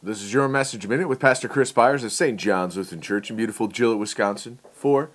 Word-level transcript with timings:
This 0.00 0.22
is 0.22 0.32
your 0.32 0.46
message 0.46 0.86
minute 0.86 1.08
with 1.08 1.18
Pastor 1.18 1.48
Chris 1.48 1.72
Byers 1.72 2.04
of 2.04 2.12
St. 2.12 2.38
John's 2.38 2.76
Lutheran 2.76 3.00
Church 3.00 3.30
in 3.30 3.36
beautiful 3.36 3.66
Gillett, 3.66 3.98
Wisconsin 3.98 4.60
for 4.72 5.10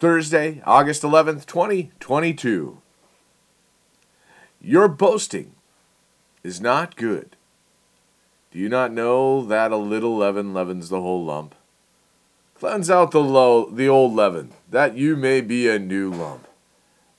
Thursday, 0.00 0.60
August 0.66 1.02
11th, 1.04 1.46
2022. 1.46 2.82
Your 4.60 4.88
boasting 4.88 5.52
is 6.42 6.60
not 6.60 6.96
good. 6.96 7.36
Do 8.50 8.58
you 8.58 8.68
not 8.68 8.90
know 8.90 9.44
that 9.44 9.70
a 9.70 9.76
little 9.76 10.16
leaven 10.16 10.52
leavens 10.52 10.88
the 10.88 11.00
whole 11.00 11.24
lump? 11.24 11.54
Cleanse 12.56 12.90
out 12.90 13.12
the 13.12 13.68
the 13.70 13.88
old 13.88 14.14
leaven, 14.14 14.50
that 14.68 14.96
you 14.96 15.14
may 15.14 15.42
be 15.42 15.68
a 15.68 15.78
new 15.78 16.10
lump, 16.10 16.48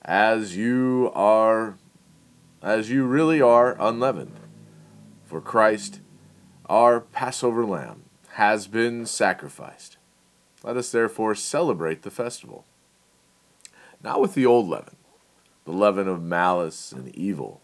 as 0.02 0.54
you 0.54 1.10
are, 1.14 1.78
as 2.62 2.90
you 2.90 3.06
really 3.06 3.40
are 3.40 3.74
unleavened. 3.80 4.36
For 5.24 5.40
Christ, 5.40 6.00
our 6.66 7.00
Passover 7.00 7.64
lamb, 7.64 8.02
has 8.30 8.66
been 8.66 9.06
sacrificed. 9.06 9.96
Let 10.62 10.76
us 10.76 10.90
therefore 10.90 11.34
celebrate 11.34 12.02
the 12.02 12.10
festival. 12.10 12.64
Not 14.02 14.20
with 14.20 14.34
the 14.34 14.46
old 14.46 14.68
leaven, 14.68 14.96
the 15.64 15.72
leaven 15.72 16.08
of 16.08 16.22
malice 16.22 16.92
and 16.92 17.14
evil, 17.14 17.60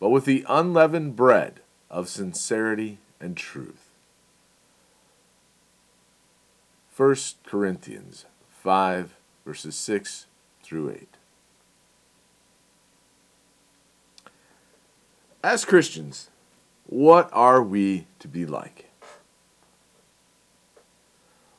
but 0.00 0.10
with 0.10 0.24
the 0.24 0.44
unleavened 0.48 1.16
bread 1.16 1.60
of 1.90 2.08
sincerity 2.08 2.98
and 3.20 3.36
truth. 3.36 3.90
1 6.96 7.16
Corinthians 7.44 8.24
5, 8.50 9.14
verses 9.44 9.76
6 9.76 10.26
through 10.62 10.90
8. 10.90 11.08
As 15.44 15.64
Christians, 15.64 16.30
what 16.88 17.28
are 17.32 17.62
we 17.62 18.06
to 18.18 18.26
be 18.26 18.46
like? 18.46 18.90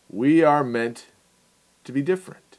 We 0.09 0.43
are 0.43 0.63
meant 0.63 1.05
to 1.83 1.91
be 1.91 2.01
different. 2.01 2.57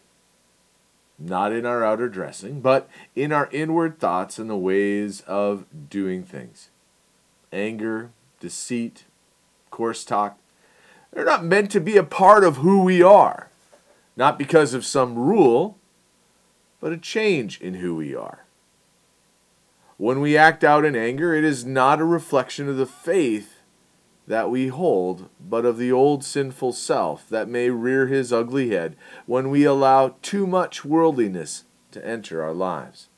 Not 1.19 1.53
in 1.53 1.67
our 1.67 1.85
outer 1.85 2.09
dressing, 2.09 2.61
but 2.61 2.89
in 3.17 3.33
our 3.33 3.49
inward 3.53 3.99
thoughts 3.99 4.39
and 4.39 4.49
the 4.49 4.57
ways 4.57 5.21
of 5.23 5.67
doing 5.91 6.23
things. 6.23 6.71
Anger, 7.53 8.11
deceit, 8.39 9.05
coarse 9.71 10.05
talk, 10.05 10.39
they're 11.13 11.25
not 11.25 11.45
meant 11.45 11.73
to 11.73 11.81
be 11.81 11.97
a 11.97 12.05
part 12.05 12.45
of 12.45 12.59
who 12.59 12.83
we 12.85 13.03
are, 13.03 13.49
not 14.17 14.39
because 14.39 14.75
of 14.75 14.87
some 14.87 15.17
rule, 15.17 15.77
but 16.81 16.93
a 16.93 16.97
change 16.97 17.61
in 17.61 17.75
who 17.75 17.97
we 17.97 18.15
are. 18.15 18.45
When 20.01 20.23
we 20.23 20.35
act 20.35 20.65
out 20.65 20.87
in 20.87 20.97
anger, 20.97 21.35
it 21.35 21.45
is 21.45 21.67
not 21.67 22.01
a 22.01 22.07
reflection 22.07 22.71
of 22.71 22.79
the 22.79 22.87
faith 22.87 23.61
that 24.27 24.49
we 24.49 24.69
hold, 24.69 25.29
but 25.39 25.67
of 25.67 25.77
the 25.77 25.93
old 25.93 26.25
sinful 26.25 26.73
self 26.73 27.29
that 27.29 27.51
may 27.51 27.69
rear 27.69 28.07
his 28.07 28.33
ugly 28.33 28.71
head 28.71 28.97
when 29.27 29.51
we 29.51 29.65
allow 29.65 30.15
too 30.23 30.47
much 30.47 30.87
worldliness 30.87 31.65
to 31.91 32.03
enter 32.03 32.43
our 32.43 32.55
lives. 32.55 33.11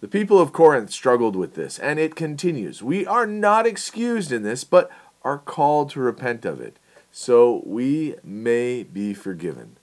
The 0.00 0.08
people 0.08 0.40
of 0.40 0.52
Corinth 0.52 0.90
struggled 0.90 1.36
with 1.36 1.54
this, 1.54 1.78
and 1.78 2.00
it 2.00 2.16
continues. 2.16 2.82
We 2.82 3.06
are 3.06 3.24
not 3.24 3.64
excused 3.64 4.32
in 4.32 4.42
this, 4.42 4.64
but 4.64 4.90
are 5.22 5.38
called 5.38 5.90
to 5.90 6.00
repent 6.00 6.44
of 6.44 6.60
it 6.60 6.80
so 7.12 7.62
we 7.64 8.16
may 8.24 8.82
be 8.82 9.14
forgiven. 9.14 9.76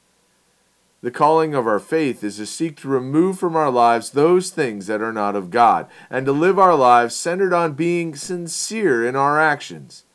The 1.04 1.12
calling 1.12 1.54
of 1.54 1.68
our 1.68 1.82
faith 1.82 2.24
is 2.24 2.38
to 2.38 2.46
seek 2.46 2.78
to 2.78 2.88
remove 2.88 3.38
from 3.38 3.58
our 3.58 3.70
lives 3.70 4.12
those 4.12 4.52
things 4.52 4.88
that 4.88 5.02
are 5.02 5.12
not 5.12 5.36
of 5.36 5.52
God, 5.52 5.88
and 6.10 6.26
to 6.26 6.32
live 6.32 6.58
our 6.58 6.76
lives 6.76 7.14
centered 7.14 7.52
on 7.54 7.74
being 7.74 8.16
sincere 8.16 9.06
in 9.06 9.14
our 9.14 9.38
actions. 9.38 10.06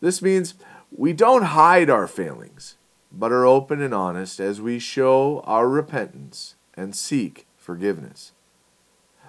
This 0.00 0.22
means 0.22 0.54
we 0.90 1.12
don't 1.12 1.42
hide 1.42 1.90
our 1.90 2.06
failings, 2.06 2.76
but 3.12 3.32
are 3.32 3.44
open 3.44 3.82
and 3.82 3.92
honest 3.92 4.40
as 4.40 4.62
we 4.62 4.78
show 4.78 5.40
our 5.44 5.68
repentance 5.68 6.54
and 6.72 6.96
seek 6.96 7.46
forgiveness. 7.58 8.32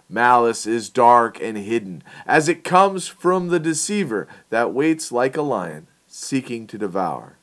Malice 0.07 0.65
is 0.65 0.89
dark 0.89 1.41
and 1.41 1.57
hidden, 1.57 2.03
as 2.25 2.47
it 2.47 2.63
comes 2.63 3.05
from 3.05 3.49
the 3.49 3.59
deceiver 3.59 4.29
that 4.49 4.73
waits 4.73 5.11
like 5.11 5.35
a 5.35 5.41
lion 5.41 5.87
seeking 6.07 6.65
to 6.67 6.77
devour. 6.77 7.37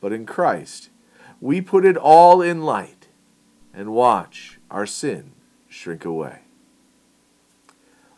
But 0.00 0.12
in 0.12 0.26
Christ, 0.26 0.90
we 1.40 1.60
put 1.60 1.84
it 1.84 1.96
all 1.96 2.42
in 2.42 2.62
light 2.62 3.08
and 3.72 3.92
watch 3.92 4.58
our 4.70 4.86
sin 4.86 5.32
shrink 5.68 6.04
away. 6.04 6.40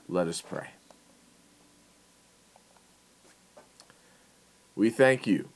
Let 0.08 0.26
us 0.26 0.40
pray. 0.40 0.70
We 4.74 4.88
thank 4.88 5.26
you, 5.26 5.50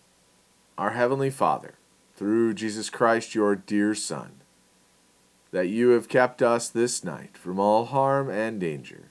our 0.77 0.91
Heavenly 0.91 1.31
Father, 1.31 1.75
through 2.15 2.55
Jesus 2.55 2.91
Christ, 2.91 3.35
your 3.35 3.57
dear 3.57 3.95
Son, 3.95 4.41
that 5.51 5.69
you 5.69 5.91
have 5.91 6.09
kept 6.09 6.43
us 6.43 6.69
this 6.69 7.03
night 7.03 7.39
from 7.39 7.59
all 7.59 7.87
harm 7.87 8.29
and 8.29 8.61
danger. 8.61 9.09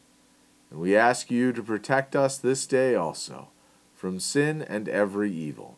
And 0.69 0.79
we 0.79 0.95
ask 0.95 1.31
you 1.31 1.51
to 1.53 1.63
protect 1.63 2.15
us 2.15 2.37
this 2.37 2.67
day 2.67 2.95
also 2.95 3.49
from 3.95 4.19
sin 4.19 4.61
and 4.61 4.87
every 4.89 5.31
evil, 5.31 5.77